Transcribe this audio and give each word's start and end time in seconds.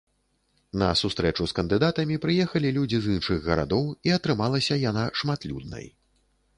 На 0.81 0.87
сустрэчу 1.01 1.47
з 1.51 1.57
кандыдатамі 1.59 2.15
прыехалі 2.25 2.73
людзі 2.79 2.97
з 3.05 3.13
іншых 3.19 3.47
гарадоў, 3.51 3.85
і 4.11 4.19
атрымалася 4.19 4.83
яна 4.89 5.09
шматлюднай. 5.23 5.85